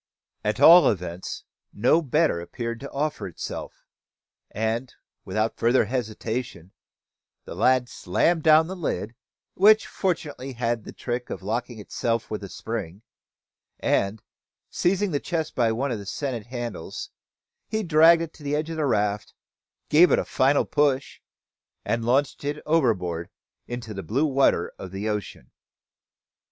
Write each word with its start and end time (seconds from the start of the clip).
At 0.43 0.59
all 0.59 0.89
events, 0.89 1.43
no 1.71 2.01
better 2.01 2.41
appeared 2.41 2.79
to 2.79 2.89
offer 2.89 3.27
itself; 3.27 3.85
and, 4.49 4.91
without 5.25 5.57
further 5.57 5.85
hesitation, 5.85 6.71
the 7.45 7.53
lad 7.53 7.87
slammed 7.87 8.41
down 8.41 8.65
the 8.65 8.75
lid, 8.75 9.13
which 9.53 9.85
fortunately 9.85 10.53
had 10.53 10.83
the 10.85 10.91
trick 10.91 11.29
of 11.29 11.43
locking 11.43 11.77
itself 11.77 12.31
with 12.31 12.43
a 12.43 12.49
spring, 12.49 13.03
and, 13.79 14.23
seizing 14.71 15.11
the 15.11 15.19
chest 15.19 15.53
by 15.53 15.71
one 15.71 15.91
of 15.91 15.99
the 15.99 16.07
sennit 16.07 16.47
handles, 16.47 17.11
he 17.67 17.83
dragged 17.83 18.23
it 18.23 18.33
to 18.33 18.41
the 18.41 18.55
edge 18.55 18.71
of 18.71 18.77
the 18.77 18.87
raft, 18.87 19.35
gave 19.89 20.09
it 20.11 20.17
a 20.17 20.25
final 20.25 20.65
push, 20.65 21.21
and 21.85 22.03
launched 22.03 22.43
it 22.43 22.59
overboard 22.65 23.29
into 23.67 23.93
the 23.93 24.01
blue 24.01 24.25
water 24.25 24.73
of 24.79 24.89
the 24.89 25.07
ocean. 25.07 25.51